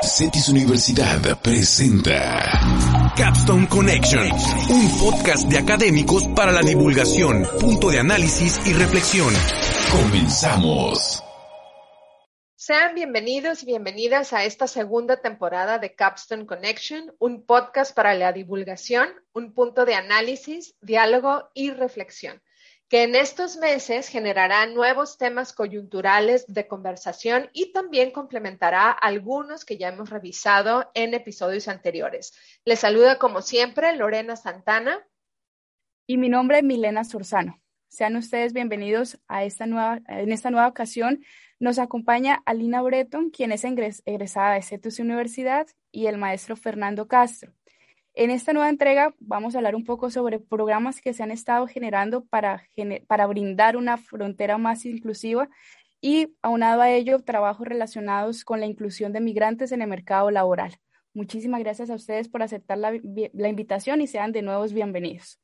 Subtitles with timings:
[0.00, 4.26] Cetis Universidad presenta Capstone Connection,
[4.70, 9.32] un podcast de académicos para la divulgación, punto de análisis y reflexión.
[9.92, 11.22] Comenzamos.
[12.56, 18.32] Sean bienvenidos y bienvenidas a esta segunda temporada de Capstone Connection, un podcast para la
[18.32, 22.40] divulgación, un punto de análisis, diálogo y reflexión
[22.92, 29.78] que en estos meses generará nuevos temas coyunturales de conversación y también complementará algunos que
[29.78, 32.34] ya hemos revisado en episodios anteriores.
[32.66, 35.02] Les saluda como siempre Lorena Santana.
[36.06, 37.62] Y mi nombre es Milena Sorzano.
[37.88, 41.24] Sean ustedes bienvenidos a esta nueva, en esta nueva ocasión.
[41.58, 47.54] Nos acompaña Alina Breton, quien es egresada de CETUS Universidad, y el maestro Fernando Castro.
[48.14, 51.66] En esta nueva entrega vamos a hablar un poco sobre programas que se han estado
[51.66, 52.62] generando para,
[53.06, 55.48] para brindar una frontera más inclusiva
[56.02, 60.76] y aunado a ello trabajos relacionados con la inclusión de migrantes en el mercado laboral.
[61.14, 62.92] Muchísimas gracias a ustedes por aceptar la,
[63.32, 65.41] la invitación y sean de nuevo bienvenidos.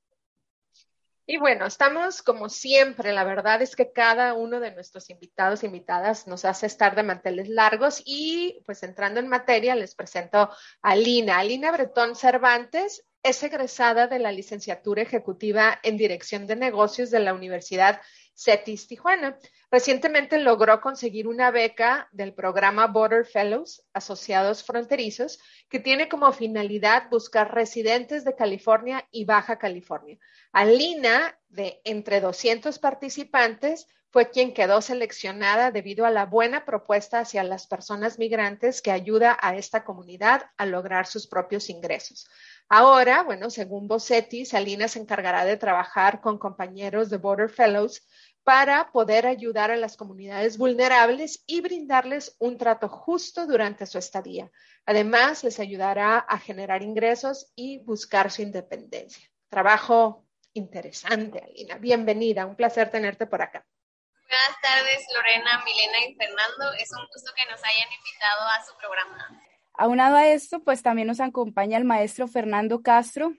[1.30, 6.26] Y bueno, estamos como siempre, la verdad es que cada uno de nuestros invitados invitadas
[6.26, 10.48] nos hace estar de manteles largos y pues entrando en materia les presento
[10.80, 11.38] a Lina.
[11.38, 17.34] Alina Bretón Cervantes es egresada de la licenciatura ejecutiva en Dirección de Negocios de la
[17.34, 18.00] Universidad
[18.34, 19.38] CETIS Tijuana.
[19.70, 27.10] Recientemente logró conseguir una beca del programa Border Fellows Asociados Fronterizos, que tiene como finalidad
[27.10, 30.18] buscar residentes de California y Baja California.
[30.52, 37.44] Alina, de entre 200 participantes, fue quien quedó seleccionada debido a la buena propuesta hacia
[37.44, 42.26] las personas migrantes que ayuda a esta comunidad a lograr sus propios ingresos.
[42.70, 48.02] Ahora, bueno, según Bossetti, Salina se encargará de trabajar con compañeros de Border Fellows
[48.48, 54.50] para poder ayudar a las comunidades vulnerables y brindarles un trato justo durante su estadía.
[54.86, 59.28] Además, les ayudará a generar ingresos y buscar su independencia.
[59.50, 61.76] Trabajo interesante, Alina.
[61.76, 63.66] Bienvenida, un placer tenerte por acá.
[64.26, 66.72] Buenas tardes, Lorena, Milena y Fernando.
[66.80, 69.42] Es un gusto que nos hayan invitado a su programa.
[69.74, 73.34] Aunado a esto, pues también nos acompaña el maestro Fernando Castro,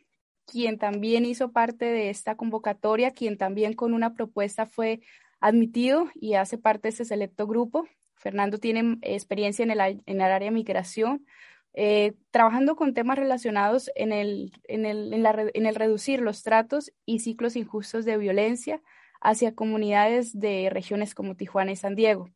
[0.51, 5.01] quien también hizo parte de esta convocatoria, quien también con una propuesta fue
[5.39, 7.87] admitido y hace parte de ese selecto grupo.
[8.15, 11.25] Fernando tiene experiencia en el, en el área de migración,
[11.73, 16.43] eh, trabajando con temas relacionados en el, en, el, en, la, en el reducir los
[16.43, 18.81] tratos y ciclos injustos de violencia
[19.21, 22.29] hacia comunidades de regiones como Tijuana y San Diego.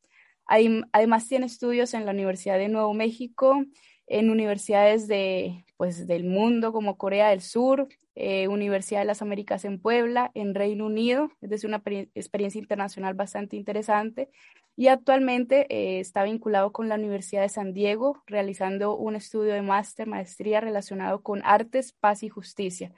[0.45, 3.63] Además, tiene estudios en la Universidad de Nuevo México,
[4.07, 9.66] en universidades de, pues, del mundo como Corea del Sur, eh, Universidad de las Américas
[9.66, 11.81] en Puebla, en Reino Unido, es decir, una
[12.13, 14.29] experiencia internacional bastante interesante.
[14.75, 19.62] Y actualmente eh, está vinculado con la Universidad de San Diego, realizando un estudio de
[19.62, 22.91] máster, maestría relacionado con artes, paz y justicia.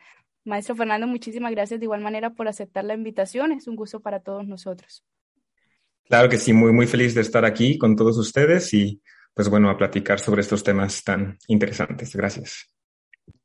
[0.43, 3.51] Maestro Fernando, muchísimas gracias de igual manera por aceptar la invitación.
[3.51, 5.03] Es un gusto para todos nosotros.
[6.07, 9.01] Claro que sí, muy, muy feliz de estar aquí con todos ustedes y
[9.33, 12.15] pues bueno, a platicar sobre estos temas tan interesantes.
[12.15, 12.74] Gracias.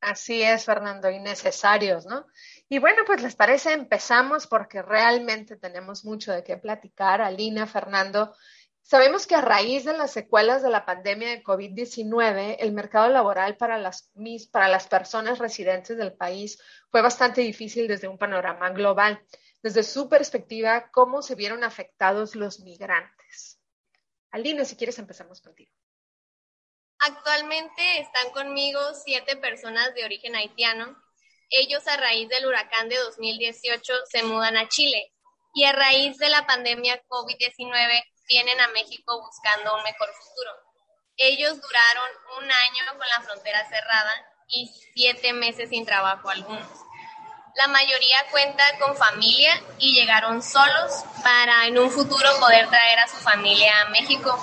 [0.01, 2.27] Así es, Fernando, y necesarios, ¿no?
[2.69, 7.21] Y bueno, pues les parece, empezamos porque realmente tenemos mucho de qué platicar.
[7.21, 8.35] Alina, Fernando,
[8.81, 13.57] sabemos que a raíz de las secuelas de la pandemia de COVID-19, el mercado laboral
[13.57, 14.11] para las,
[14.51, 16.59] para las personas residentes del país
[16.91, 19.23] fue bastante difícil desde un panorama global.
[19.63, 23.61] Desde su perspectiva, ¿cómo se vieron afectados los migrantes?
[24.31, 25.73] Alina, si quieres, empezamos contigo.
[27.03, 31.03] Actualmente están conmigo siete personas de origen haitiano.
[31.49, 35.11] Ellos a raíz del huracán de 2018 se mudan a Chile
[35.55, 40.51] y a raíz de la pandemia COVID-19 vienen a México buscando un mejor futuro.
[41.17, 44.13] Ellos duraron un año con la frontera cerrada
[44.49, 46.69] y siete meses sin trabajo algunos.
[47.57, 53.09] La mayoría cuenta con familia y llegaron solos para en un futuro poder traer a
[53.09, 54.39] su familia a México.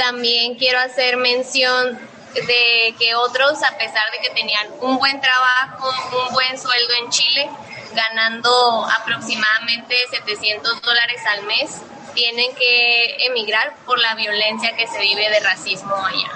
[0.00, 1.98] También quiero hacer mención
[2.34, 5.90] de que otros, a pesar de que tenían un buen trabajo,
[6.26, 7.50] un buen sueldo en Chile,
[7.94, 11.82] ganando aproximadamente 700 dólares al mes,
[12.14, 16.30] tienen que emigrar por la violencia que se vive de racismo allá.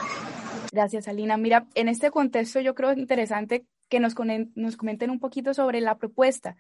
[0.71, 1.39] Gracias, Alina.
[1.39, 4.15] Mira, en este contexto yo creo interesante que nos,
[4.57, 6.57] nos comenten un poquito sobre la propuesta.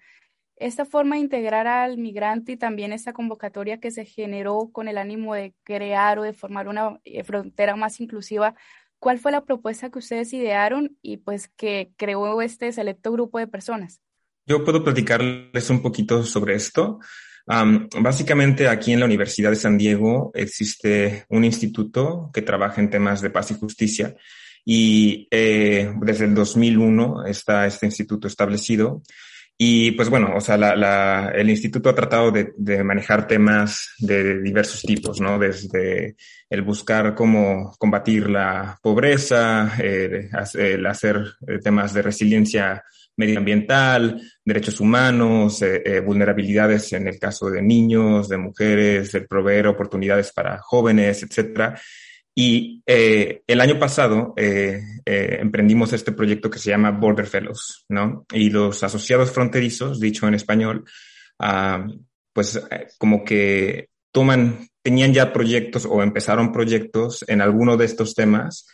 [0.56, 4.98] Esta forma de integrar al migrante y también esta convocatoria que se generó con el
[4.98, 8.54] ánimo de crear o de formar una eh, frontera más inclusiva,
[9.00, 13.48] ¿cuál fue la propuesta que ustedes idearon y pues que creó este selecto grupo de
[13.48, 14.00] personas?
[14.46, 17.00] Yo puedo platicarles un poquito sobre esto.
[17.46, 23.20] básicamente aquí en la Universidad de San Diego existe un instituto que trabaja en temas
[23.22, 24.14] de paz y justicia
[24.64, 29.02] y eh, desde el 2001 está este instituto establecido
[29.56, 33.94] y pues bueno, o sea, la, la, el instituto ha tratado de, de, manejar temas
[33.98, 35.38] de diversos tipos, ¿no?
[35.38, 36.16] Desde
[36.50, 42.82] el buscar cómo combatir la pobreza, eh, el hacer eh, temas de resiliencia
[43.16, 50.32] medioambiental, derechos humanos, eh, vulnerabilidades en el caso de niños, de mujeres, el proveer oportunidades
[50.32, 51.80] para jóvenes, etcétera.
[52.36, 57.84] Y eh, el año pasado eh, eh, emprendimos este proyecto que se llama Border Fellows,
[57.88, 58.26] ¿no?
[58.32, 60.84] Y los asociados fronterizos, dicho en español,
[61.38, 61.86] ah,
[62.32, 68.14] pues eh, como que toman, tenían ya proyectos o empezaron proyectos en alguno de estos
[68.14, 68.66] temas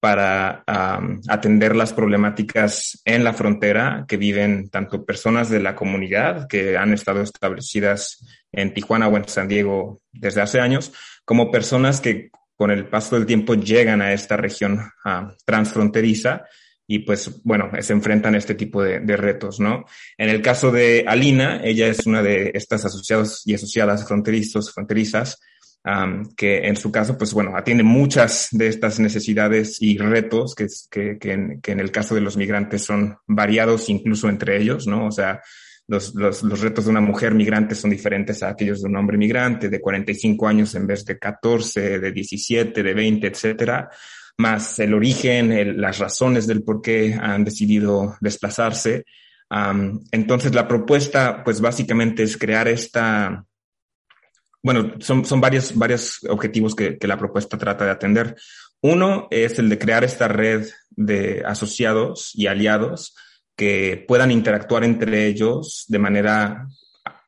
[0.00, 6.46] para um, atender las problemáticas en la frontera que viven tanto personas de la comunidad
[6.46, 10.92] que han estado establecidas en Tijuana o en San Diego desde hace años,
[11.24, 16.44] como personas que con el paso del tiempo llegan a esta región uh, transfronteriza
[16.88, 19.84] y pues bueno, se enfrentan a este tipo de, de, retos, ¿no?
[20.16, 25.38] En el caso de Alina, ella es una de estas asociados y asociadas fronterizos, fronterizas,
[25.84, 30.66] um, que en su caso, pues bueno, atiende muchas de estas necesidades y retos que,
[30.90, 34.88] que, que, en, que en el caso de los migrantes son variados incluso entre ellos,
[34.88, 35.06] ¿no?
[35.06, 35.42] O sea,
[35.88, 39.16] los, los, los, retos de una mujer migrante son diferentes a aquellos de un hombre
[39.16, 43.90] migrante de 45 años en vez de 14, de 17, de 20, etcétera,
[44.36, 49.04] más el origen, el, las razones del por qué han decidido desplazarse.
[49.50, 53.46] Um, entonces, la propuesta, pues básicamente es crear esta,
[54.62, 58.36] bueno, son, son varios, varios objetivos que, que la propuesta trata de atender.
[58.82, 63.14] Uno es el de crear esta red de asociados y aliados
[63.58, 66.68] que puedan interactuar entre ellos de manera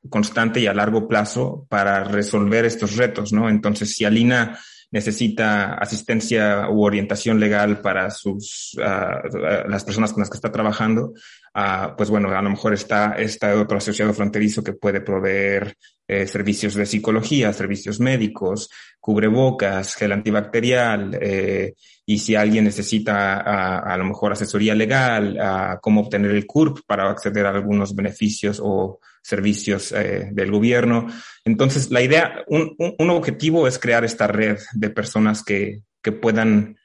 [0.09, 3.51] constante y a largo plazo para resolver estos retos, ¿no?
[3.51, 4.57] Entonces, si Alina
[4.91, 11.13] necesita asistencia u orientación legal para sus, uh, las personas con las que está trabajando,
[11.55, 15.77] uh, pues bueno, a lo mejor está, está otro asociado fronterizo que puede proveer
[16.09, 23.79] eh, servicios de psicología, servicios médicos, cubrebocas, gel antibacterial, eh, y si alguien necesita a,
[23.79, 28.61] a, lo mejor asesoría legal, a cómo obtener el CURP para acceder a algunos beneficios
[28.61, 31.07] o servicios eh, del gobierno.
[31.45, 36.77] Entonces, la idea, un, un, objetivo es crear esta red de personas que, que puedan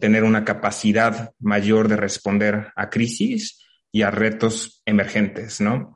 [0.00, 3.62] tener una capacidad mayor de responder a crisis
[3.92, 5.94] y a retos emergentes, ¿no?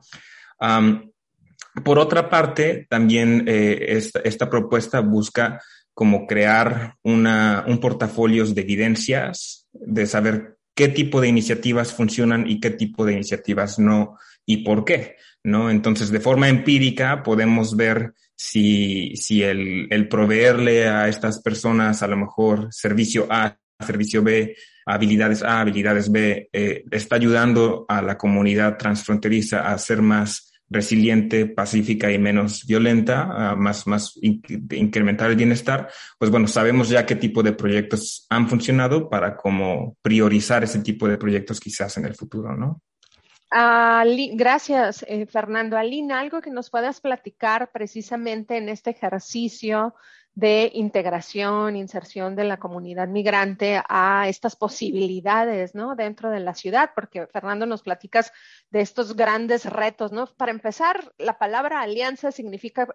[1.83, 5.61] Por otra parte, también eh, esta, esta, propuesta busca
[5.93, 12.59] como crear una, un portafolio de evidencias, de saber qué tipo de iniciativas funcionan y
[12.59, 15.69] qué tipo de iniciativas no y por qué, ¿no?
[15.69, 22.07] Entonces, de forma empírica podemos ver si, si el, el proveerle a estas personas a
[22.07, 24.55] lo mejor servicio A, servicio B,
[24.85, 31.45] habilidades A, habilidades B, eh, está ayudando a la comunidad transfronteriza a ser más resiliente,
[31.45, 37.05] pacífica y menos violenta, uh, más, más in incrementar el bienestar, pues bueno, sabemos ya
[37.05, 42.05] qué tipo de proyectos han funcionado para como priorizar ese tipo de proyectos quizás en
[42.05, 42.81] el futuro, ¿no?
[43.49, 44.03] Uh,
[44.35, 45.77] gracias, eh, Fernando.
[45.77, 49.95] Alina, algo que nos puedas platicar precisamente en este ejercicio
[50.33, 55.95] de integración, inserción de la comunidad migrante a estas posibilidades, ¿no?
[55.95, 58.33] Dentro de la ciudad, porque Fernando nos platicas
[58.69, 60.27] de estos grandes retos, ¿no?
[60.27, 62.87] Para empezar, la palabra alianza significa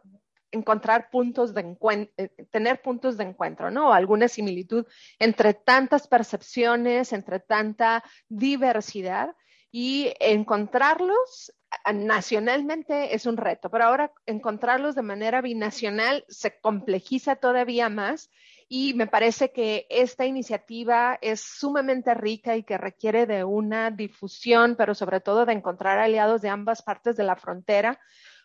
[0.51, 3.93] encontrar puntos de encuentro, eh, tener puntos de encuentro, ¿no?
[3.95, 4.87] Alguna similitud
[5.19, 9.35] entre tantas percepciones, entre tanta diversidad
[9.73, 11.53] y encontrarlos
[11.95, 18.31] nacionalmente es un reto, pero ahora encontrarlos de manera binacional se complejiza todavía más
[18.69, 24.77] y me parece que esta iniciativa es sumamente rica y que requiere de una difusión,
[24.77, 27.99] pero sobre todo de encontrar aliados de ambas partes de la frontera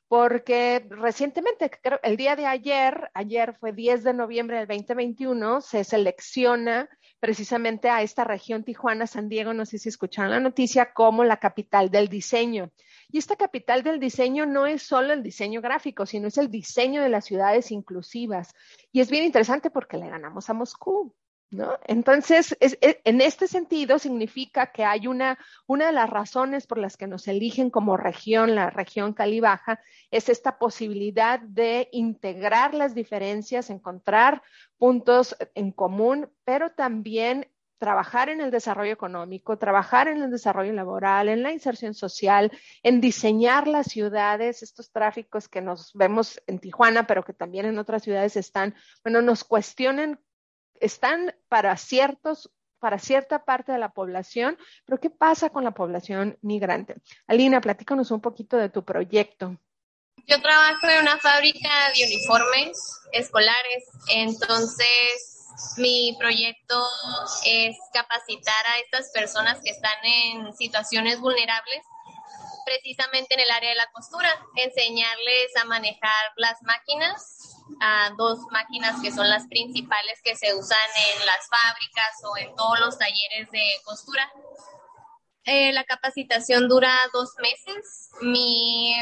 [0.07, 5.83] porque recientemente, creo, el día de ayer, ayer fue 10 de noviembre del 2021, se
[5.83, 11.37] selecciona precisamente a esta región Tijuana-San Diego, no sé si escucharon la noticia, como la
[11.37, 12.71] capital del diseño.
[13.09, 17.01] Y esta capital del diseño no es solo el diseño gráfico, sino es el diseño
[17.01, 18.53] de las ciudades inclusivas.
[18.91, 21.13] Y es bien interesante porque le ganamos a Moscú.
[21.49, 21.79] ¿No?
[21.85, 26.97] Entonces, es, en este sentido, significa que hay una, una de las razones por las
[26.97, 29.79] que nos eligen como región, la región Cali-Baja,
[30.11, 34.41] es esta posibilidad de integrar las diferencias, encontrar
[34.77, 41.29] puntos en común, pero también trabajar en el desarrollo económico, trabajar en el desarrollo laboral,
[41.29, 42.51] en la inserción social,
[42.83, 47.77] en diseñar las ciudades, estos tráficos que nos vemos en Tijuana, pero que también en
[47.77, 50.19] otras ciudades están, bueno, nos cuestionan,
[50.81, 56.37] están para ciertos para cierta parte de la población, pero ¿qué pasa con la población
[56.41, 56.95] migrante?
[57.25, 59.57] Alina, platícanos un poquito de tu proyecto.
[60.27, 62.77] Yo trabajo en una fábrica de uniformes
[63.13, 65.37] escolares, entonces
[65.77, 66.83] mi proyecto
[67.45, 71.81] es capacitar a estas personas que están en situaciones vulnerables
[72.67, 79.01] precisamente en el área de la costura, enseñarles a manejar las máquinas, a dos máquinas
[79.01, 83.49] que son las principales que se usan en las fábricas o en todos los talleres
[83.51, 84.29] de costura.
[85.45, 88.09] Eh, la capacitación dura dos meses.
[88.19, 88.93] Mi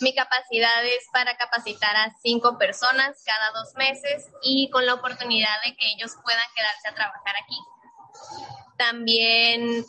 [0.00, 5.62] mi capacidad es para capacitar a cinco personas cada dos meses y con la oportunidad
[5.64, 7.58] de que ellos puedan quedarse a trabajar aquí.
[8.78, 9.84] También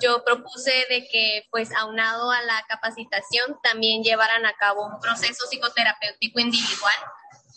[0.00, 5.46] yo propuse de que, pues, aunado a la capacitación, también llevaran a cabo un proceso
[5.46, 6.94] psicoterapéutico individual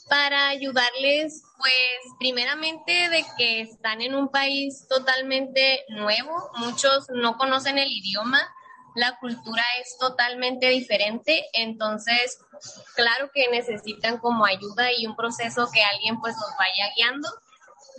[0.09, 7.77] para ayudarles, pues, primeramente de que están en un país totalmente nuevo, muchos no conocen
[7.77, 8.39] el idioma,
[8.95, 12.39] la cultura es totalmente diferente, entonces
[12.95, 17.29] claro que necesitan como ayuda y un proceso que alguien pues los vaya guiando.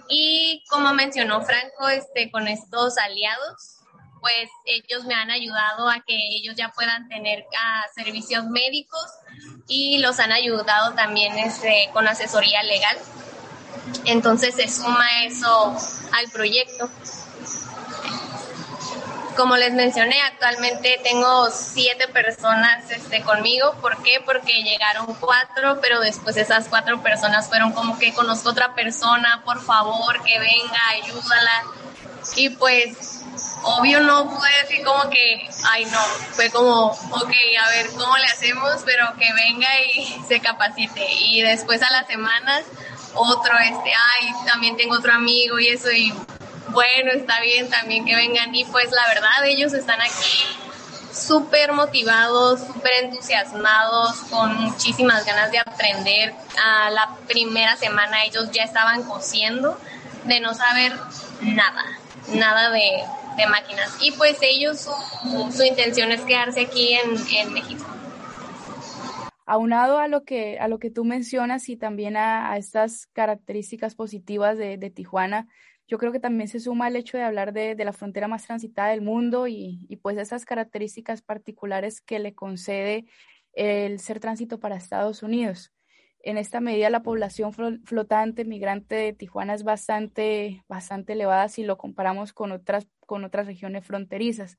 [0.09, 3.76] Y como mencionó Franco, este, con estos aliados,
[4.27, 9.07] pues ellos me han ayudado a que ellos ya puedan tener ah, servicios médicos
[9.69, 12.99] y los han ayudado también este, con asesoría legal.
[14.05, 15.77] Entonces se suma eso
[16.11, 16.91] al proyecto.
[19.37, 23.77] Como les mencioné, actualmente tengo siete personas este, conmigo.
[23.81, 24.21] ¿Por qué?
[24.25, 29.63] Porque llegaron cuatro, pero después esas cuatro personas fueron como que conozco otra persona, por
[29.63, 31.63] favor, que venga, ayúdala.
[32.35, 33.16] Y pues,
[33.63, 36.01] obvio no pude decir como que, ay no,
[36.33, 37.33] fue como, ok,
[37.65, 41.07] a ver cómo le hacemos, pero que venga y se capacite.
[41.13, 42.65] Y después a las semanas,
[43.15, 46.13] otro, este, ay, también tengo otro amigo y eso, y
[46.69, 50.45] bueno, está bien también que vengan y pues la verdad ellos están aquí
[51.17, 56.35] súper motivados, súper entusiasmados, con muchísimas ganas de aprender.
[56.63, 59.79] A la primera semana ellos ya estaban cosiendo
[60.25, 60.93] de no saber
[61.41, 61.85] nada,
[62.29, 63.05] nada de,
[63.37, 63.97] de máquinas.
[64.01, 67.85] Y pues ellos, su, su, intención es quedarse aquí en, en México.
[69.45, 73.95] Aunado a lo que, a lo que tú mencionas y también a, a estas características
[73.95, 75.47] positivas de, de Tijuana,
[75.89, 78.45] yo creo que también se suma el hecho de hablar de, de la frontera más
[78.45, 83.07] transitada del mundo y, y, pues esas características particulares que le concede
[83.53, 85.73] el ser tránsito para Estados Unidos.
[86.21, 91.79] En esta medida la población flotante migrante de Tijuana es bastante, bastante elevada si lo
[91.79, 94.59] comparamos con otras, con otras regiones fronterizas.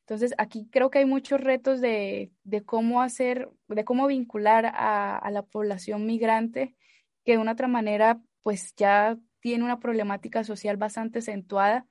[0.00, 5.16] Entonces, aquí creo que hay muchos retos de, de cómo hacer, de cómo vincular a,
[5.16, 6.74] a, la población migrante
[7.24, 11.86] que de una otra manera, pues ya tiene una problemática social bastante acentuada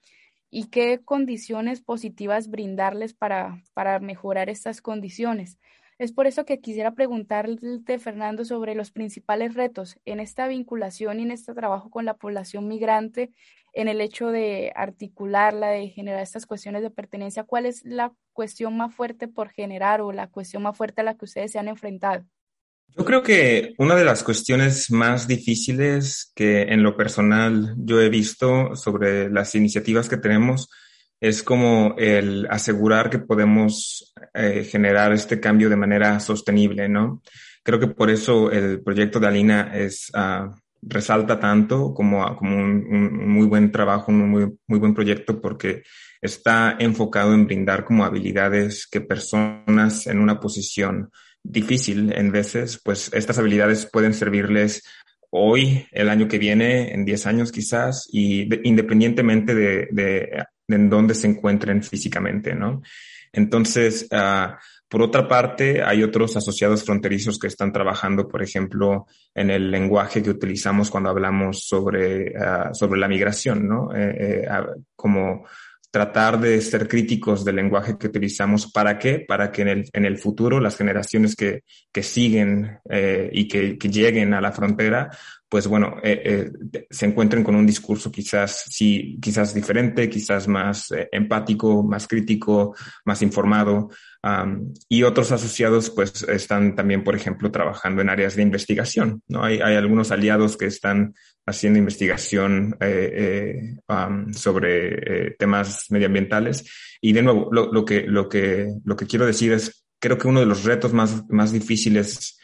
[0.52, 5.58] y qué condiciones positivas brindarles para, para mejorar estas condiciones.
[5.98, 11.24] Es por eso que quisiera preguntarte, Fernando, sobre los principales retos en esta vinculación y
[11.24, 13.32] en este trabajo con la población migrante,
[13.74, 17.44] en el hecho de articularla, de generar estas cuestiones de pertenencia.
[17.44, 21.16] ¿Cuál es la cuestión más fuerte por generar o la cuestión más fuerte a la
[21.16, 22.24] que ustedes se han enfrentado?
[22.96, 28.10] Yo creo que una de las cuestiones más difíciles que en lo personal yo he
[28.10, 30.70] visto sobre las iniciativas que tenemos
[31.20, 37.24] es como el asegurar que podemos eh, generar este cambio de manera sostenible, ¿no?
[37.64, 40.54] Creo que por eso el proyecto de Alina es, uh,
[40.88, 45.84] resalta tanto como, como un, muy buen trabajo, un muy, muy buen proyecto porque
[46.22, 51.10] está enfocado en brindar como habilidades que personas en una posición
[51.44, 54.84] difícil en veces, pues estas habilidades pueden servirles
[55.30, 60.76] hoy, el año que viene, en 10 años quizás, y de, independientemente de, de, de,
[60.76, 62.82] en dónde se encuentren físicamente, ¿no?
[63.34, 64.54] Entonces, uh,
[64.94, 70.22] por otra parte, hay otros asociados fronterizos que están trabajando, por ejemplo, en el lenguaje
[70.22, 73.92] que utilizamos cuando hablamos sobre, uh, sobre la migración, ¿no?
[73.92, 74.48] Eh, eh,
[74.96, 75.46] como
[75.90, 78.72] tratar de ser críticos del lenguaje que utilizamos.
[78.72, 79.26] ¿Para qué?
[79.28, 83.80] Para que en el, en el futuro las generaciones que, que siguen eh, y que,
[83.80, 85.10] que, lleguen a la frontera
[85.54, 90.90] pues bueno, eh, eh, se encuentren con un discurso quizás, sí, quizás diferente, quizás más
[90.90, 93.92] eh, empático, más crítico, más informado.
[94.88, 99.44] Y otros asociados, pues, están también, por ejemplo, trabajando en áreas de investigación, ¿no?
[99.44, 101.14] Hay, hay algunos aliados que están
[101.46, 102.78] haciendo investigación
[104.34, 106.64] sobre temas medioambientales.
[107.02, 110.30] Y de nuevo, lo, lo, que, lo, que, lo que quiero decir es, creo que
[110.30, 112.40] uno de los retos más, más difíciles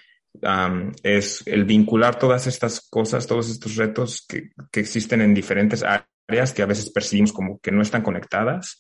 [1.04, 6.54] es el vincular todas estas cosas, todos estos retos que, que, existen en diferentes áreas
[6.54, 8.78] que a veces percibimos como que no están conectadas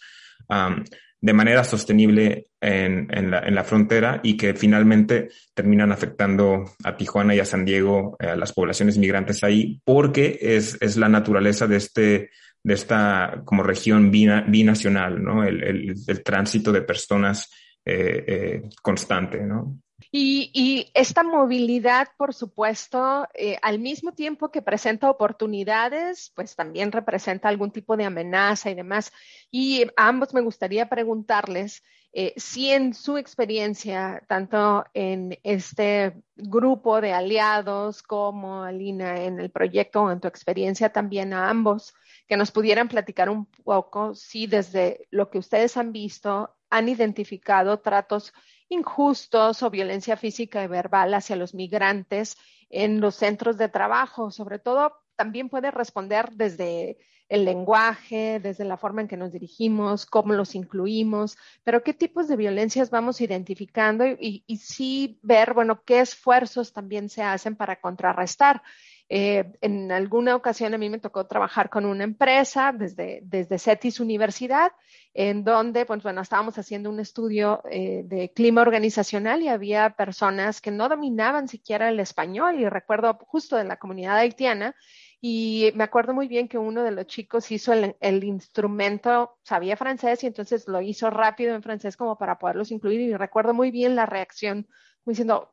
[1.21, 6.95] de manera sostenible en, en, la, en, la, frontera y que finalmente terminan afectando a
[6.95, 11.67] Tijuana y a San Diego, a las poblaciones migrantes ahí, porque es, es la naturaleza
[11.67, 12.29] de este
[12.61, 15.45] de esta como región binacional, ¿no?
[15.45, 17.49] El, el, el, tránsito de personas
[17.85, 19.79] eh, eh, constante, ¿no?
[20.11, 27.49] Y, esta movilidad, por supuesto, eh, al mismo tiempo que presenta oportunidades, pues también representa
[27.49, 29.11] algún tipo de amenaza y demás.
[29.51, 37.01] Y a ambos me gustaría preguntarles eh, si en su experiencia, tanto en este grupo
[37.01, 41.93] de aliados como Alina en el proyecto en tu experiencia también a ambos,
[42.27, 47.79] que nos pudieran platicar un poco si desde lo que ustedes han visto han identificado
[47.79, 48.33] tratos
[48.69, 52.37] injustos o violencia física y verbal hacia los migrantes
[52.69, 54.31] en los centros de trabajo.
[54.31, 56.97] Sobre todo, también puede responder desde
[57.27, 62.27] el lenguaje, desde la forma en que nos dirigimos, cómo los incluimos, pero qué tipos
[62.27, 67.79] de violencias vamos identificando y, y sí ver, bueno, qué esfuerzos también se hacen para
[67.79, 68.63] contrarrestar.
[69.11, 73.99] Eh, en alguna ocasión a mí me tocó trabajar con una empresa desde, desde CETIS
[73.99, 74.71] Universidad,
[75.15, 80.61] en donde, pues bueno, estábamos haciendo un estudio eh, de clima organizacional y había personas
[80.61, 84.75] que no dominaban siquiera el español y recuerdo justo de la comunidad haitiana
[85.21, 89.75] y me acuerdo muy bien que uno de los chicos hizo el, el, instrumento, sabía
[89.75, 93.71] francés y entonces lo hizo rápido en francés como para poderlos incluir y recuerdo muy
[93.71, 94.67] bien la reacción,
[95.03, 95.51] diciendo,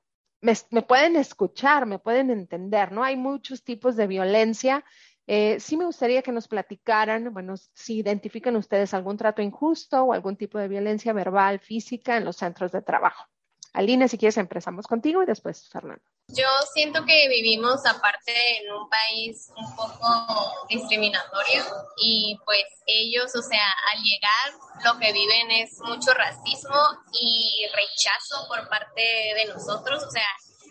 [0.71, 3.03] me, pueden escuchar, me pueden entender, ¿no?
[3.03, 4.85] Hay muchos tipos de violencia.
[5.27, 10.13] Eh, sí me gustaría que nos platicaran, bueno, si identifican ustedes algún trato injusto o
[10.13, 13.25] algún tipo de violencia verbal, física en los centros de trabajo.
[13.73, 16.05] Aline, si quieres empezamos contigo y después Fernando.
[16.29, 21.62] Yo siento que vivimos aparte en un país un poco discriminatorio
[21.99, 26.77] y pues ellos, o sea, al llegar lo que viven es mucho racismo
[27.12, 30.29] y rechazo por parte de nosotros, o sea,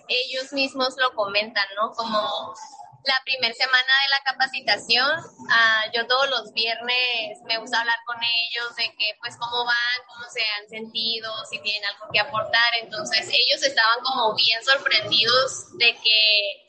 [0.08, 1.92] ellos mismos lo comentan, ¿no?
[1.94, 2.54] Como
[3.08, 8.18] la primera semana de la capacitación, uh, yo todos los viernes me gusta hablar con
[8.18, 12.76] ellos de que pues cómo van, cómo se han sentido, si tienen algo que aportar.
[12.82, 16.66] Entonces ellos estaban como bien sorprendidos de que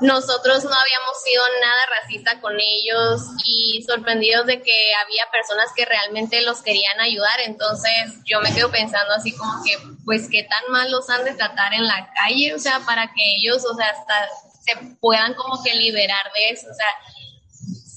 [0.00, 5.84] nosotros no habíamos sido nada racista con ellos y sorprendidos de que había personas que
[5.84, 7.40] realmente los querían ayudar.
[7.40, 11.34] Entonces yo me quedo pensando así como que pues qué tan mal los han de
[11.34, 14.28] tratar en la calle, o sea, para que ellos, o sea, hasta
[14.64, 16.86] se puedan como que liberar de eso, o sea,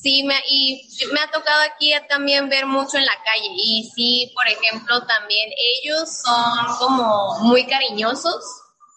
[0.06, 4.32] sí me, y me ha tocado aquí también ver mucho en la calle y sí,
[4.36, 5.50] por ejemplo, también
[5.82, 8.44] ellos son como muy cariñosos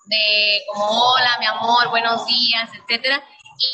[0.08, 3.22] de como hola, mi amor, buenos días, etcétera.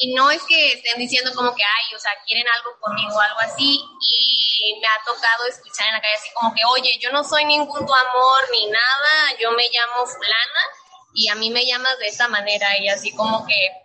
[0.01, 3.21] Y no es que estén diciendo como que, ay, o sea, quieren algo conmigo o
[3.21, 3.81] algo así.
[4.01, 7.45] Y me ha tocado escuchar en la calle así como que, oye, yo no soy
[7.45, 10.63] ningún tu amor ni nada, yo me llamo fulana
[11.15, 12.79] y a mí me llamas de esta manera.
[12.79, 13.84] Y así como que,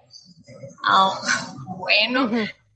[0.83, 1.19] Ah,
[1.77, 2.29] bueno.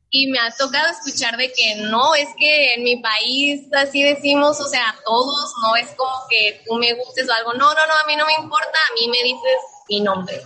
[0.09, 4.59] Y me ha tocado escuchar de que no, es que en mi país así decimos,
[4.59, 7.93] o sea, todos, no es como que tú me gustes o algo, no, no, no,
[7.93, 9.57] a mí no me importa, a mí me dices
[9.89, 10.39] mi nombre.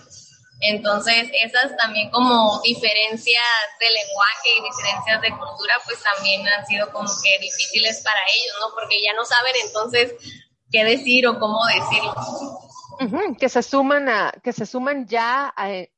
[0.60, 3.46] Entonces, esas también como diferencias
[3.80, 8.56] de lenguaje y diferencias de cultura, pues también han sido como que difíciles para ellos,
[8.60, 8.74] ¿no?
[8.74, 10.13] Porque ya no saben entonces
[10.72, 13.36] qué decir o cómo decirlo.
[13.38, 15.54] que se suman a, que se suman ya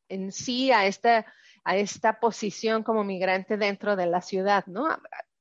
[0.10, 1.26] en sí a esta
[1.63, 4.88] a esta posición como migrante dentro de la ciudad, ¿no?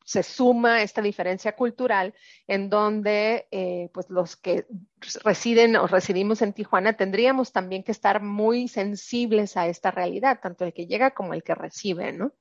[0.05, 2.15] Se suma esta diferencia cultural
[2.47, 4.67] en donde eh, pues los que
[5.23, 10.65] residen o residimos en Tijuana tendríamos también que estar muy sensibles a esta realidad, tanto
[10.65, 12.33] el que llega como el que recibe, ¿no?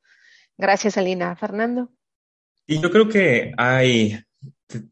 [0.58, 1.36] Gracias, Alina.
[1.36, 1.92] Fernando.
[2.66, 4.20] Y yo creo que hay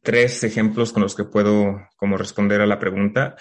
[0.01, 3.35] tres ejemplos con los que puedo como responder a la pregunta.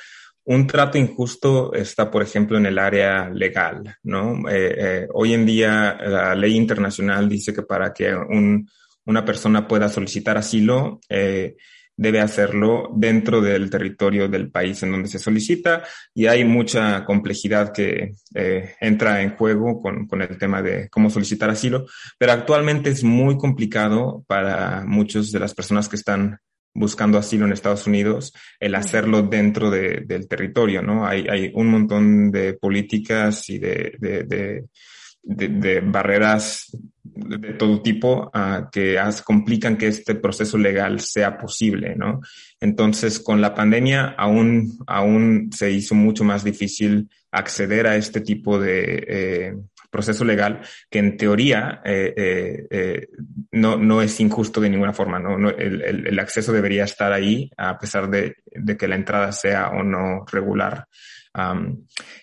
[0.47, 4.47] Un trato injusto está, por ejemplo, en el área legal, ¿no?
[4.49, 8.69] Eh, eh, hoy en día la ley internacional dice que para que un,
[9.07, 11.57] una persona pueda solicitar asilo, eh,
[11.97, 17.73] debe hacerlo dentro del territorio del país en donde se solicita y hay mucha complejidad
[17.73, 18.15] que
[18.81, 21.87] entra en juego con, con, el tema de cómo solicitar asilo,
[22.19, 26.41] pero actualmente es muy complicado para muchas de las personas que están
[26.75, 31.07] buscando asilo en Estados Unidos el hacerlo dentro de, del territorio, ¿no?
[31.07, 34.65] Hay, hay, un montón de políticas y de, de,
[35.23, 36.77] de barreras
[37.15, 42.21] de todo tipo uh, que complican que este proceso legal sea posible, ¿no?
[42.61, 48.59] Entonces, con la pandemia aún, aún se hizo mucho más difícil acceder a este tipo
[48.59, 49.55] de eh,
[49.95, 53.09] proceso legal que en teoría eh, eh, eh
[53.53, 55.49] no, no es injusto de ninguna forma, ¿no?
[55.51, 60.25] el, acceso debería estar ahí a pesar de, de que la entrada sea o no
[60.27, 60.89] regular.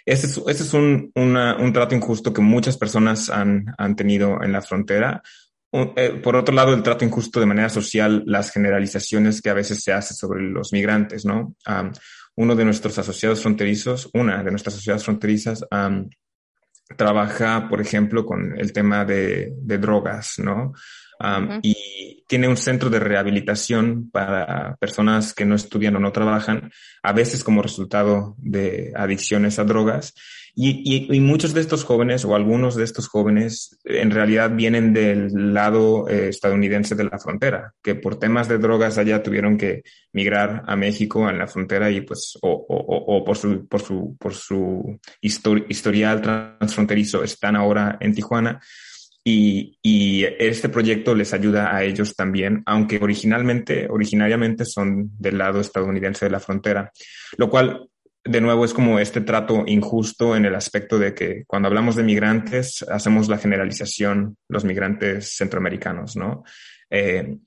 [0.05, 4.43] Ese es, ese es un, una, un, trato injusto que muchas personas han, han tenido
[4.43, 5.21] en la frontera.
[5.69, 9.93] Por otro lado, el trato injusto de manera social, las generalizaciones que a veces se
[9.93, 11.55] hace sobre los migrantes, ¿no?
[12.35, 15.65] Uno de nuestros asociados fronterizos, una de nuestras asociadas fronterizas,
[16.95, 20.73] trabaja, por ejemplo, con el tema de, de drogas, ¿no?
[21.21, 21.59] Um, uh -huh.
[21.61, 26.71] Y tiene un centro de rehabilitación para personas que no estudian o no trabajan,
[27.03, 30.13] a veces como resultado de adicciones a drogas.
[30.55, 34.93] Y, y, y, muchos de estos jóvenes o algunos de estos jóvenes en realidad vienen
[34.93, 39.83] del lado eh, estadounidense de la frontera, que por temas de drogas allá tuvieron que
[40.11, 44.17] migrar a México en la frontera y pues o, o, o por su por su
[44.19, 48.61] por su histori historial transfronterizo están ahora en Tijuana.
[49.23, 55.59] Y, y, este proyecto les ayuda a ellos también, aunque originalmente, originariamente son del lado
[55.59, 56.91] estadounidense de la frontera,
[57.37, 57.87] lo cual
[58.23, 62.03] de nuevo es como este trato injusto en el aspecto de que cuando hablamos de
[62.03, 66.43] migrantes hacemos la generalización los migrantes centroamericanos, ¿no?
[66.89, 67.37] Eh,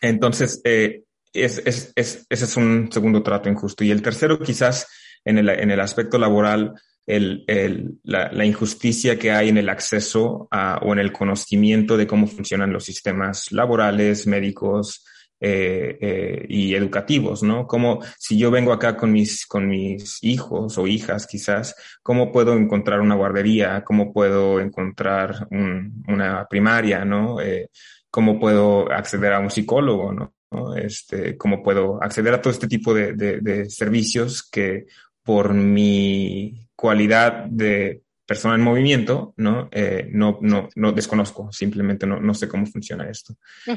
[0.00, 3.84] entonces, eh, es, es, es, ese es un segundo trato injusto.
[3.84, 4.86] Y el tercero, quizás
[5.24, 6.74] en el, en el aspecto laboral,
[7.06, 11.96] el, el, la, la, injusticia que hay en el acceso a, o en el conocimiento
[11.96, 15.04] de cómo funcionan los sistemas laborales, médicos
[15.40, 17.66] eh, eh, y educativos, ¿no?
[17.66, 22.54] Como si yo vengo acá con mis, con mis hijos o hijas, quizás, ¿cómo puedo
[22.54, 23.84] encontrar una guardería?
[23.84, 27.42] ¿Cómo puedo encontrar un, una primaria, ¿no?
[27.42, 27.68] Eh,
[28.10, 30.32] ¿Cómo puedo acceder a un psicólogo, ¿no?
[30.76, 34.86] Este, cómo puedo acceder a todo este tipo de, de, de servicios que
[35.22, 39.68] por mi cualidad de persona en movimiento, ¿no?
[39.70, 43.34] Eh, no, no, no desconozco, simplemente no, no sé cómo funciona esto.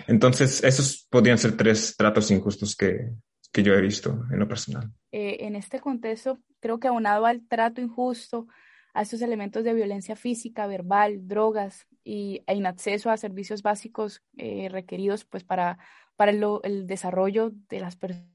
[0.07, 3.09] Entonces, esos podrían ser tres tratos injustos que,
[3.51, 4.89] que yo he visto en lo personal.
[5.11, 8.47] Eh, en este contexto, creo que aunado al trato injusto,
[8.93, 14.69] a estos elementos de violencia física, verbal, drogas y e inacceso a servicios básicos eh,
[14.69, 15.77] requeridos pues para,
[16.15, 18.27] para lo, el desarrollo de las personas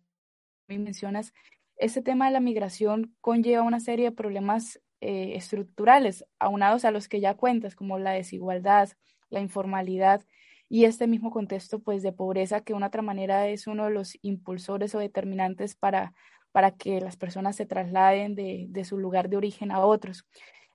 [0.68, 1.34] mencionas,
[1.76, 7.08] este tema de la migración conlleva una serie de problemas eh, estructurales, aunados a los
[7.08, 8.90] que ya cuentas, como la desigualdad,
[9.30, 10.22] la informalidad
[10.68, 13.90] y este mismo contexto pues, de pobreza que de una otra manera es uno de
[13.90, 16.14] los impulsores o determinantes para,
[16.52, 20.24] para que las personas se trasladen de, de su lugar de origen a otros.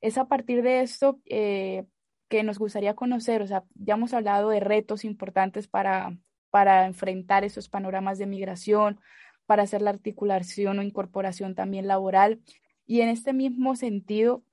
[0.02, 1.86] Es a partir de esto eh,
[2.30, 6.16] que nos gustaría conocer, o sea, ya hemos hablado de retos importantes para,
[6.50, 9.00] para enfrentar esos panoramas de migración,
[9.48, 12.40] para hacer la articulación o incorporación también laboral.
[12.86, 14.44] Y en este mismo sentido,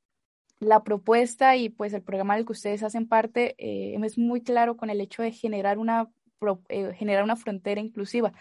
[0.60, 4.76] la propuesta y pues el programa del que ustedes hacen parte eh, es muy claro
[4.76, 6.08] con el hecho de generar una,
[6.68, 8.32] eh, generar una frontera inclusiva.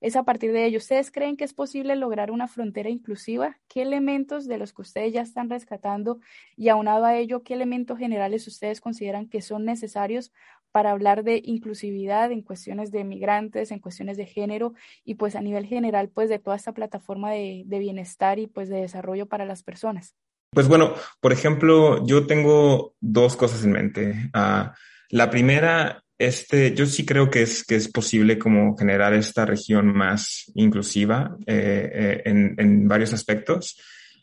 [0.00, 3.60] Es a partir de ello, ¿ustedes creen que es posible lograr una frontera inclusiva?
[3.68, 6.18] ¿Qué elementos de los que ustedes ya están rescatando
[6.56, 10.32] y aunado a ello, qué elementos generales ustedes consideran que son necesarios
[10.72, 14.72] para hablar de inclusividad en cuestiones de migrantes, en cuestiones de género
[15.04, 18.80] y pues a nivel general pues de toda esta plataforma de, bienestar y pues de
[18.80, 20.14] desarrollo para las personas?
[20.50, 24.30] Pues bueno, por ejemplo, yo tengo dos cosas en mente.
[24.34, 24.68] Uh,
[25.10, 29.94] la primera, este, yo sí creo que es, que es posible como generar esta región
[29.94, 33.78] más inclusiva eh, eh, en, varios aspectos,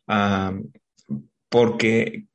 [0.07, 0.69] uh,
[1.49, 2.25] porque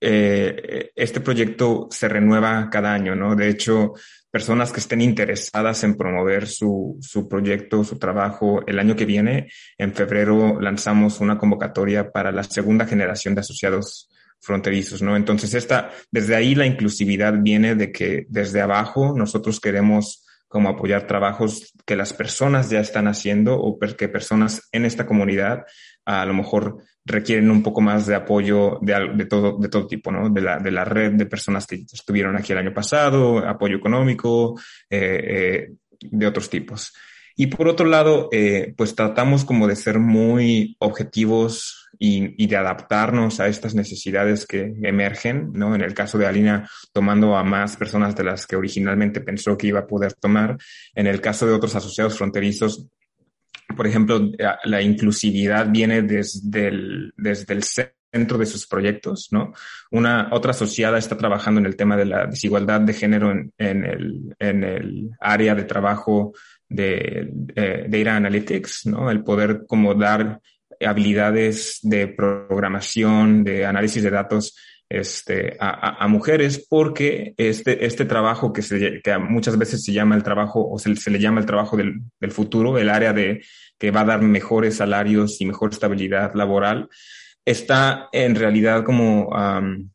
[0.00, 3.36] eh, este proyecto se renueva cada año, ¿no?
[3.36, 3.92] De hecho,
[4.30, 9.50] personas que estén interesadas en promover su, su proyecto, su trabajo, el año que viene,
[9.76, 14.08] en febrero lanzamos una convocatoria para la segunda generación de asociados
[14.40, 15.16] fronterizos, ¿no?
[15.16, 21.06] Entonces, esta, desde ahí la inclusividad viene de que desde abajo nosotros queremos como apoyar
[21.06, 25.64] trabajos que las personas ya están haciendo o que personas en esta comunidad
[26.04, 30.28] a lo mejor requieren un poco más de apoyo de, todo, de todo tipo, ¿no?
[30.28, 34.60] De la, de la red de personas que estuvieron aquí el año pasado, apoyo económico,
[34.90, 36.94] eh, eh, de otros tipos.
[37.36, 43.40] Y por otro lado, eh, pues tratamos como de ser muy objetivos y, de adaptarnos
[43.40, 45.74] a estas necesidades que emergen, ¿no?
[45.74, 49.68] En el caso de Alina, tomando a más personas de las que originalmente pensó que
[49.68, 50.56] iba a poder tomar.
[50.94, 52.86] En el caso de otros asociados fronterizos,
[53.76, 54.30] por ejemplo,
[54.64, 59.52] la inclusividad viene desde el, desde el centro de sus proyectos, ¿no?
[59.90, 63.84] Una otra asociada está trabajando en el tema de la desigualdad de género en, en,
[63.84, 66.32] el, en el área de trabajo
[66.70, 69.10] de, de Data Analytics, ¿no?
[69.10, 70.40] El poder como dar
[70.80, 74.56] habilidades de programación, de análisis de datos
[74.88, 80.16] este, a, a, mujeres, porque este, este trabajo que, se, que muchas veces se llama
[80.16, 83.44] el trabajo, o se, se le llama el trabajo del, del, futuro, el área de
[83.78, 86.88] que va a dar mejores salarios y mejor estabilidad laboral,
[87.44, 89.90] está en realidad como um,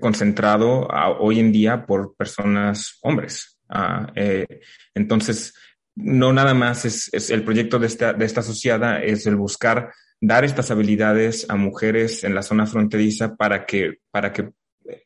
[0.00, 0.88] concentrado
[1.20, 3.58] hoy en día por personas hombres.
[3.68, 4.60] Uh, eh,
[4.94, 5.54] entonces,
[6.02, 9.92] no nada más es, es el proyecto de esta, de esta asociada, es el buscar
[10.20, 14.50] dar estas habilidades a mujeres en la zona fronteriza para que, para que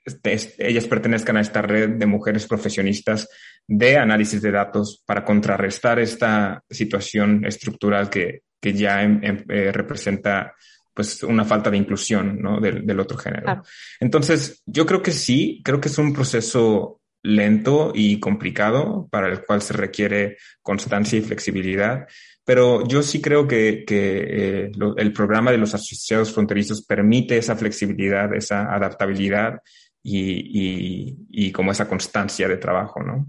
[0.05, 3.29] este, ellas pertenezcan a esta red de mujeres profesionistas
[3.67, 9.73] de análisis de datos para contrarrestar esta situación estructural que, que ya em, em, eh,
[9.73, 10.55] representa
[10.93, 12.61] pues una falta de inclusión ¿no?
[12.61, 13.43] del, del otro género.
[13.43, 13.63] Claro.
[13.99, 19.45] Entonces, yo creo que sí, creo que es un proceso lento y complicado para el
[19.45, 22.07] cual se requiere constancia y flexibilidad.
[22.45, 27.39] Pero yo sí creo que, que eh, lo, el programa de los asociados fronterizos permite
[27.39, 29.55] esa flexibilidad, esa adaptabilidad
[30.03, 33.27] y, y, y como esa constancia de trabajo, ¿no?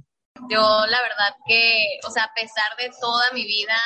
[0.49, 3.77] Yo la verdad que, o sea, a pesar de toda mi vida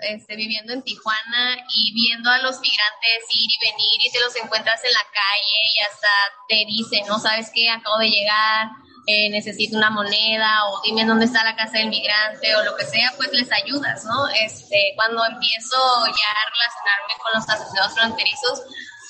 [0.00, 4.36] este, viviendo en Tijuana y viendo a los migrantes ir y venir y te los
[4.36, 6.08] encuentras en la calle y hasta
[6.48, 8.68] te dicen, no sabes qué, acabo de llegar,
[9.06, 12.84] eh, necesito una moneda o dime dónde está la casa del migrante o lo que
[12.84, 14.28] sea, pues les ayudas, ¿no?
[14.44, 18.62] Este, cuando empiezo ya a relacionarme con los asociados fronterizos,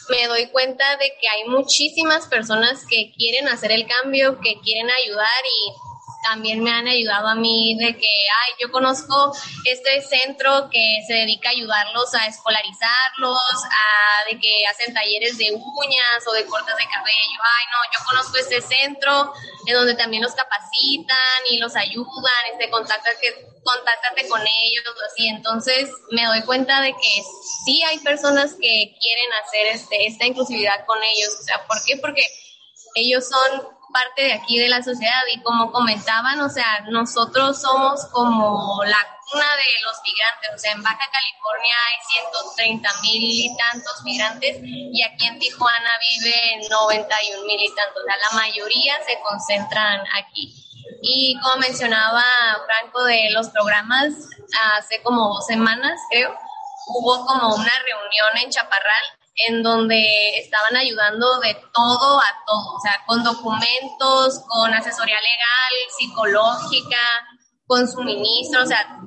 [0.09, 4.89] me doy cuenta de que hay muchísimas personas que quieren hacer el cambio, que quieren
[4.91, 5.73] ayudar y
[6.29, 9.33] también me han ayudado a mí de que, ay, yo conozco
[9.65, 15.53] este centro que se dedica a ayudarlos a escolarizarlos, a de que hacen talleres de
[15.53, 17.41] uñas o de cortes de cabello.
[17.43, 19.33] Ay, no, yo conozco este centro
[19.67, 25.29] en donde también los capacitan y los ayudan, este, contáctate, contáctate con ellos, así.
[25.29, 27.23] Entonces me doy cuenta de que
[27.65, 31.31] sí hay personas que quieren hacer este, esta inclusividad con ellos.
[31.39, 31.97] O sea, ¿por qué?
[31.99, 32.27] Porque
[32.97, 38.07] ellos son parte de aquí de la sociedad y como comentaban, o sea, nosotros somos
[38.13, 38.99] como la
[39.31, 41.99] cuna de los migrantes, o sea, en Baja California hay
[42.55, 48.07] 130 mil y tantos migrantes y aquí en Tijuana viven 91 mil y tantos, o
[48.07, 50.55] sea, la mayoría se concentran aquí.
[51.03, 52.23] Y como mencionaba
[52.67, 54.13] Franco de los programas,
[54.77, 56.37] hace como dos semanas creo,
[56.89, 59.05] hubo como una reunión en Chaparral
[59.37, 60.03] en donde
[60.39, 66.99] estaban ayudando de todo a todo, o sea, con documentos, con asesoría legal, psicológica,
[67.67, 68.99] con suministro, o sea,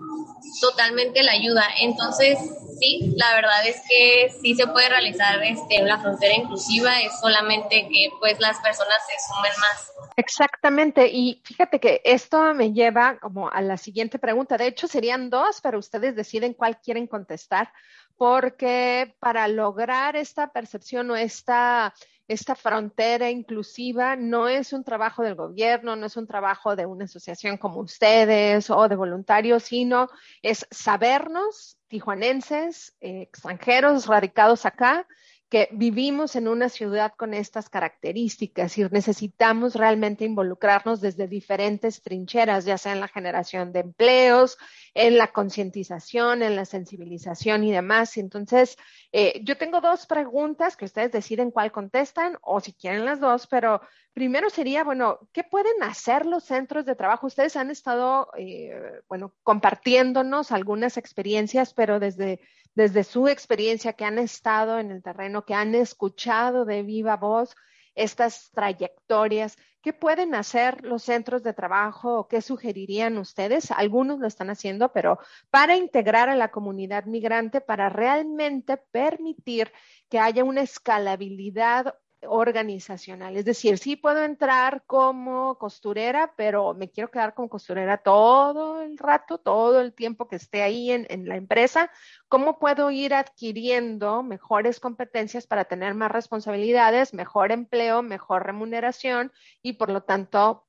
[0.61, 1.65] totalmente la ayuda.
[1.79, 2.37] Entonces,
[2.79, 7.87] sí, la verdad es que sí se puede realizar este, la frontera inclusiva, es solamente
[7.87, 9.91] que pues las personas se sumen más.
[10.15, 14.57] Exactamente, y fíjate que esto me lleva como a la siguiente pregunta.
[14.57, 17.71] De hecho, serían dos, pero ustedes deciden cuál quieren contestar
[18.19, 21.93] porque para lograr esta percepción o esta,
[22.27, 27.05] esta frontera inclusiva no es un trabajo del gobierno, no es un trabajo de una
[27.05, 30.09] asociación como ustedes o de voluntarios, sino
[30.41, 35.07] es sabernos, tijuanenses, eh, extranjeros radicados acá,
[35.49, 42.65] que vivimos en una ciudad con estas características y necesitamos realmente involucrarnos desde diferentes trincheras,
[42.65, 44.57] ya sea en la generación de empleos,
[44.93, 48.17] en la concientización, en la sensibilización y demás.
[48.17, 48.77] Entonces,
[49.11, 53.47] eh, yo tengo dos preguntas que ustedes deciden cuál contestan o si quieren las dos,
[53.47, 53.81] pero
[54.13, 57.25] primero sería, bueno, ¿qué pueden hacer los centros de trabajo?
[57.25, 62.39] Ustedes han estado, eh, bueno, compartiéndonos algunas experiencias, pero desde
[62.75, 67.55] desde su experiencia que han estado en el terreno, que han escuchado de viva voz
[67.95, 73.71] estas trayectorias, ¿qué pueden hacer los centros de trabajo o qué sugerirían ustedes?
[73.71, 79.71] Algunos lo están haciendo, pero para integrar a la comunidad migrante, para realmente permitir
[80.09, 81.95] que haya una escalabilidad
[82.27, 83.37] organizacional.
[83.37, 88.97] Es decir, sí puedo entrar como costurera, pero me quiero quedar como costurera todo el
[88.97, 91.91] rato, todo el tiempo que esté ahí en, en, la empresa.
[92.27, 99.73] ¿Cómo puedo ir adquiriendo mejores competencias para tener más responsabilidades, mejor empleo, mejor remuneración y
[99.73, 100.67] por lo tanto,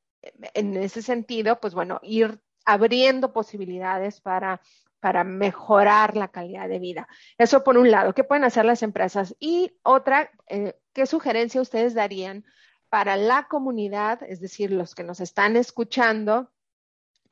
[0.55, 4.61] en ese sentido, pues bueno, ir abriendo posibilidades para
[5.01, 7.09] para mejorar la calidad de vida.
[7.39, 9.35] Eso por un lado, ¿qué pueden hacer las empresas?
[9.41, 12.45] Y otra, eh, ¿qué sugerencia ustedes darían
[12.91, 16.51] para la comunidad, es decir, los que nos están escuchando,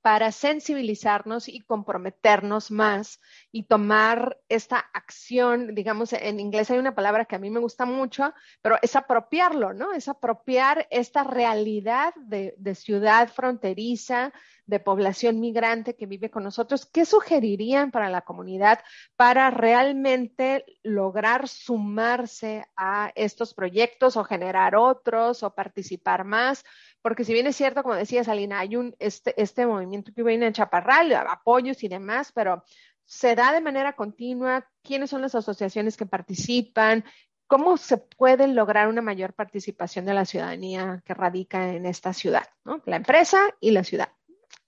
[0.00, 7.24] para sensibilizarnos y comprometernos más y tomar esta acción, digamos, en inglés hay una palabra
[7.24, 9.92] que a mí me gusta mucho, pero es apropiarlo, ¿no?
[9.92, 14.33] Es apropiar esta realidad de, de ciudad fronteriza,
[14.68, 18.81] de población migrante que vive con nosotros, ¿qué sugerirían para la comunidad
[19.16, 26.64] para realmente lograr sumarse a estos proyectos o generar otros o participar más?
[27.00, 30.46] Porque si bien es cierto, como decía Salina, hay un, este, este movimiento que viene
[30.46, 32.62] en Chaparral, apoyos y demás, pero
[33.07, 37.04] se da de manera continua, quiénes son las asociaciones que participan,
[37.46, 42.44] cómo se puede lograr una mayor participación de la ciudadanía que radica en esta ciudad.
[42.85, 44.11] La empresa y la ciudad.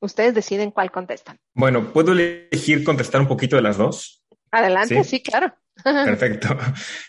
[0.00, 1.38] Ustedes deciden cuál contestan.
[1.54, 4.24] Bueno, ¿puedo elegir contestar un poquito de las dos?
[4.50, 5.54] Adelante, sí, claro.
[5.84, 6.56] Perfecto.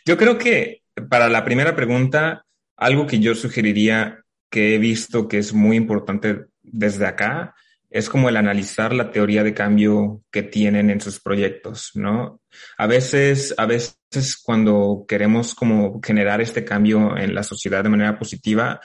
[0.06, 2.46] Yo creo que para la primera pregunta,
[2.78, 7.56] algo que yo sugeriría que he visto que es muy importante desde acá
[7.90, 12.40] es como el analizar la teoría de cambio que tienen en sus proyectos, ¿no?
[12.78, 18.18] A veces, a veces cuando queremos como generar este cambio en la sociedad de manera
[18.18, 18.80] positiva,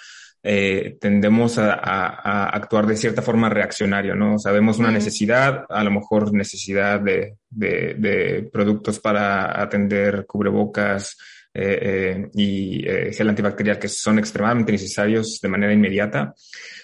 [0.48, 4.38] eh, tendemos a, actuar de cierta forma reaccionario, ¿no?
[4.38, 11.16] Sabemos una necesidad, a lo mejor necesidad de, de, productos para atender cubrebocas
[11.52, 12.80] eh, eh, y
[13.12, 16.32] gel antibacterial que son extremadamente necesarios de manera inmediata,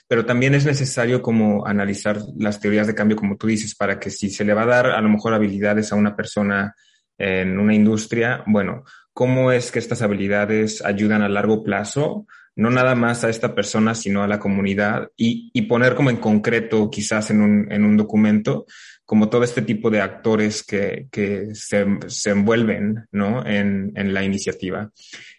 [0.09, 4.11] pero también es necesario como analizar las teorías de cambio, como tú dices, para que
[4.11, 6.75] si se le va a dar a lo mejor habilidades a una persona
[7.17, 12.27] en una industria, bueno, ¿cómo es que estas habilidades ayudan a largo plazo?
[12.57, 16.19] No nada más a esta persona, sino a la comunidad y, y poner como en
[16.19, 18.67] concreto, quizás en un, en un, documento,
[19.05, 23.45] como todo este tipo de actores que, que se, se, envuelven ¿no?
[23.47, 24.91] en, en la iniciativa.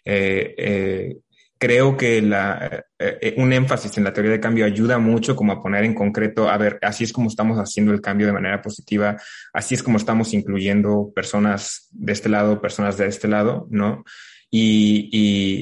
[0.04, 1.16] Eh, eh,
[1.56, 5.62] creo que la, eh, un énfasis en la teoría de cambio ayuda mucho como a
[5.62, 9.16] poner en concreto, a ver, así es como estamos haciendo el cambio de manera positiva,
[9.52, 14.04] así es como estamos incluyendo personas de este lado, personas de este lado, ¿no?
[14.50, 15.58] Y,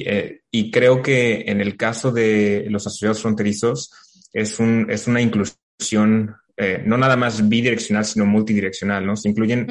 [0.53, 3.91] y, creo que en el caso de los asociados fronterizos
[4.31, 9.15] es, un, es una inclusión eh, no nada más bidireccional, sino multidireccional, ¿no?
[9.15, 9.65] Se incluyen,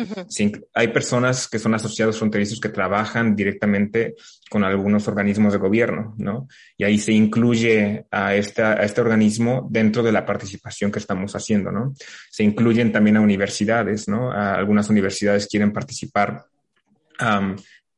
[0.75, 4.17] hay personas que son asociados fronterizos que trabajan directamente
[4.51, 6.49] con algunos organismos de gobierno, ¿no?
[6.77, 11.37] Y ahí se incluye a, esta, a este organismo dentro de la participación que estamos
[11.37, 11.95] haciendo, ¿no?
[12.31, 14.33] Se incluyen también a universidades, ¿no?
[14.33, 16.47] A algunas universidades quieren participar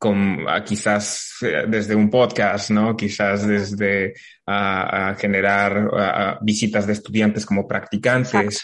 [0.05, 2.95] con, quizás eh, desde un podcast, ¿no?
[2.95, 4.12] Quizás desde
[4.45, 8.62] a, generar visitas de estudiantes como practicantes,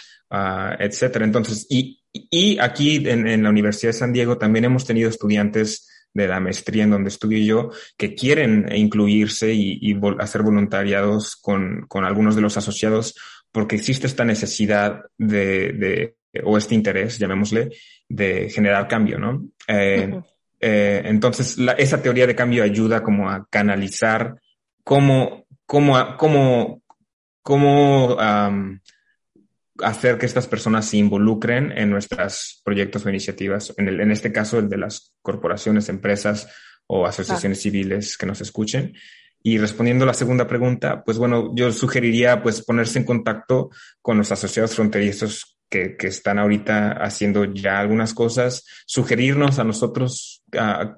[0.79, 1.24] etcétera.
[1.24, 5.88] Entonces, y, y aquí en, en, la Universidad de San Diego también hemos tenido estudiantes
[6.12, 11.87] de la maestría en donde estudio yo que quieren incluirse y, y hacer voluntariados con,
[11.88, 13.14] con algunos de los asociados
[13.50, 17.70] porque existe esta necesidad de, de o este interés, llamémosle,
[18.09, 19.48] de generar cambio, ¿no?
[19.66, 20.20] Eh,
[20.61, 24.37] eh, entonces, esa teoría de cambio ayuda como a canalizar
[24.85, 26.83] cómo, cómo, cómo,
[27.42, 28.16] cómo
[29.83, 34.33] hacer que estas personas se involucren en nuestros proyectos o iniciativas, en, el, en este
[34.33, 36.49] caso el de las corporaciones, empresas
[36.87, 38.94] o asociaciones civiles que nos escuchen.
[39.42, 43.70] Y respondiendo a la segunda pregunta, pues bueno, yo sugeriría pues ponerse en contacto
[44.03, 50.39] con los asociados fronterizos que, que están ahorita haciendo ya algunas cosas, sugerirnos a nosotros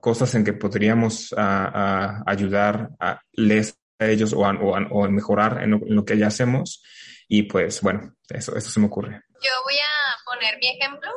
[0.01, 4.51] cosas en que podríamos ayudar a les a ellos o, a,
[4.91, 6.83] o, mejorar en lo, que ya hacemos.
[7.29, 9.23] Y pues bueno, eso, eso se me ocurre.
[9.43, 11.11] Yo voy a poner mi ejemplo.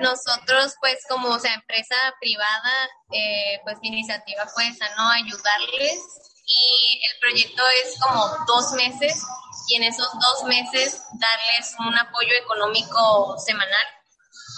[0.00, 5.08] Nosotros, pues, como o sea, empresa privada, eh, pues mi iniciativa fue esa, ¿no?
[5.10, 6.00] Ayudarles.
[6.44, 9.22] Y el proyecto es como dos meses
[9.68, 13.86] y en esos dos meses darles un apoyo económico semanal.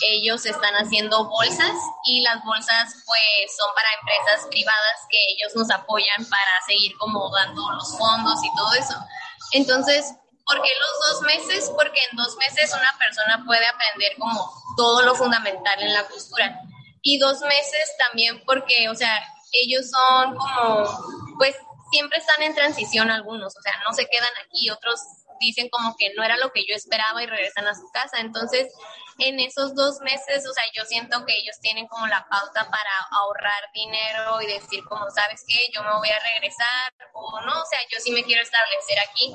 [0.02, 5.70] Ellos están haciendo bolsas y las bolsas pues son para empresas privadas que ellos nos
[5.70, 8.94] apoyan para seguir como dando los fondos y todo eso.
[9.52, 10.14] Entonces,
[10.46, 11.70] ¿por qué los dos meses?
[11.76, 16.60] Porque en dos meses una persona puede aprender como todo lo fundamental en la costura.
[17.02, 19.22] Y dos meses también porque, o sea,
[19.52, 21.54] ellos son como, pues
[21.90, 25.00] siempre están en transición algunos, o sea, no se quedan aquí, otros
[25.40, 28.20] dicen como que no era lo que yo esperaba y regresan a su casa.
[28.20, 28.68] Entonces,
[29.18, 32.90] en esos dos meses, o sea, yo siento que ellos tienen como la pauta para
[33.10, 35.70] ahorrar dinero y decir como, ¿sabes qué?
[35.72, 39.32] Yo me voy a regresar o no, o sea, yo sí me quiero establecer aquí.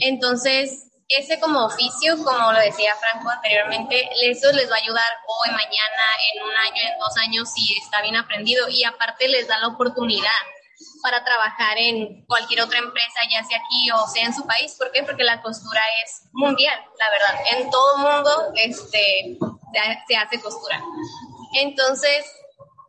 [0.00, 5.50] Entonces, ese como oficio, como lo decía Franco anteriormente, eso les va a ayudar hoy,
[5.50, 9.58] mañana, en un año, en dos años, si está bien aprendido y aparte les da
[9.58, 10.30] la oportunidad
[11.02, 14.74] para trabajar en cualquier otra empresa, ya sea aquí o sea en su país.
[14.78, 15.02] ¿Por qué?
[15.02, 17.58] Porque la costura es mundial, la verdad.
[17.58, 19.38] En todo mundo este,
[20.06, 20.82] se hace costura.
[21.54, 22.24] Entonces,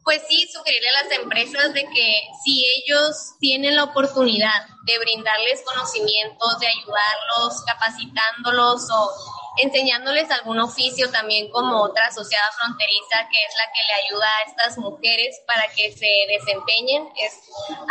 [0.04, 5.64] pues sí, sugerirle a las empresas de que si ellos tienen la oportunidad de brindarles
[5.64, 13.54] conocimientos, de ayudarlos, capacitándolos o enseñándoles algún oficio también como otra asociada fronteriza que es
[13.58, 17.40] la que le ayuda a estas mujeres para que se desempeñen, es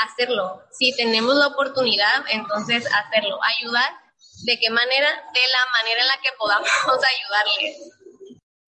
[0.05, 0.63] hacerlo.
[0.73, 3.39] Si tenemos la oportunidad, entonces hacerlo.
[3.59, 3.91] Ayudar,
[4.45, 5.09] ¿de qué manera?
[5.33, 8.01] De la manera en la que podamos ayudarles.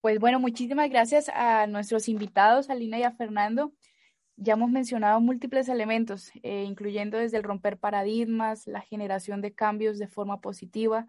[0.01, 3.71] Pues bueno, muchísimas gracias a nuestros invitados, a Lina y a Fernando.
[4.35, 9.99] Ya hemos mencionado múltiples elementos, eh, incluyendo desde el romper paradigmas, la generación de cambios
[9.99, 11.07] de forma positiva,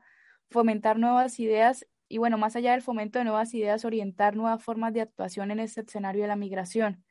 [0.54, 4.94] fomentar nuevas ideas y bueno, más allá del fomento de nuevas ideas, orientar nuevas formas
[4.94, 7.04] de actuación en este escenario de la migración.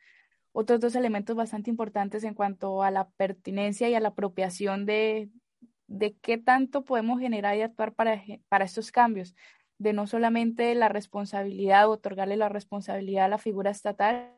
[0.53, 5.29] Otros dos elementos bastante importantes en cuanto a la pertinencia y a la apropiación de,
[5.87, 9.35] de qué tanto podemos generar y actuar para, para estos cambios
[9.77, 14.31] de no solamente la responsabilidad, otorgarle la responsabilidad a la figura estatal,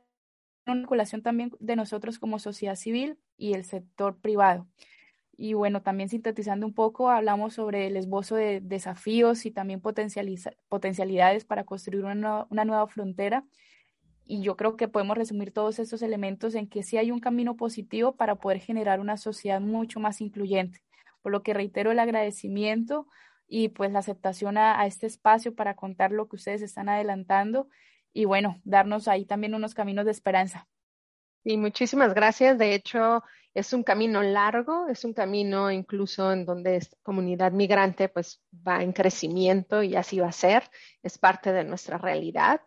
[0.65, 4.67] una vinculación también de nosotros como sociedad civil y el sector privado.
[5.38, 11.45] Y bueno, también sintetizando un poco, hablamos sobre el esbozo de desafíos y también potencialidades
[11.45, 13.45] para construir una, una nueva frontera.
[14.25, 17.55] Y yo creo que podemos resumir todos estos elementos en que sí hay un camino
[17.57, 20.81] positivo para poder generar una sociedad mucho más incluyente.
[21.21, 23.07] Por lo que reitero el agradecimiento
[23.47, 27.67] y pues la aceptación a, este espacio para contar lo que ustedes están adelantando
[28.13, 30.67] y bueno, darnos ahí también unos caminos de esperanza.
[31.43, 32.57] Y muchísimas gracias.
[32.57, 33.23] De hecho,
[33.55, 38.83] es un camino largo, es un camino incluso en donde esta comunidad migrante pues va
[38.83, 40.69] en crecimiento y así va a ser,
[41.01, 42.59] es parte de nuestra realidad.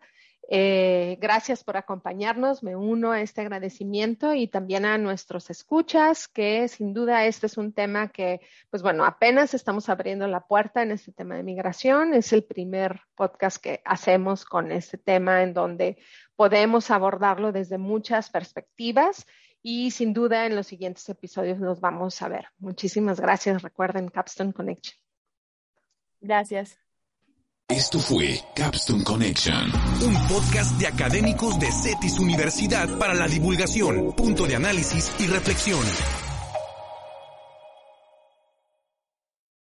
[0.51, 6.67] Eh, gracias por acompañarnos, me uno a este agradecimiento y también a nuestros escuchas, que
[6.67, 10.89] sin duda este es un tema que, pues bueno, apenas estamos abriendo la puerta en
[10.89, 12.15] este tema de migración.
[12.15, 15.99] Es el primer podcast que hacemos con este tema en donde
[16.35, 19.27] podemos abordarlo desde muchas perspectivas
[19.61, 22.47] y sin duda en los siguientes episodios nos vamos a ver.
[22.59, 23.61] Muchísimas gracias.
[23.61, 24.97] Recuerden Capstone Connection.
[26.21, 26.77] Gracias.
[27.67, 34.47] Esto fue Capstone Connection, un podcast de académicos de CETIS Universidad para la divulgación, punto
[34.47, 35.85] de análisis y reflexión.